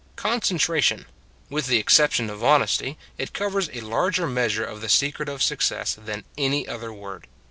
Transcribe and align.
Concentration 0.15 1.05
with 1.47 1.67
the 1.67 1.77
exception 1.77 2.31
of 2.31 2.43
honesty, 2.43 2.97
it 3.19 3.33
covers 3.33 3.69
a 3.71 3.81
larger 3.81 4.25
measure 4.25 4.65
of 4.65 4.81
the 4.81 4.89
secret 4.89 5.29
of 5.29 5.43
success 5.43 5.93
than 5.95 6.23
any 6.39 6.67
other 6.67 6.91
word. 6.91 7.27